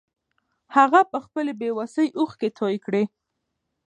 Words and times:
هغه 0.75 1.01
په 1.11 1.17
خپلې 1.25 1.51
بې 1.59 1.69
وسۍ 1.77 2.07
اوښکې 2.19 2.49
توې 2.57 2.77
کړې. 2.85 3.03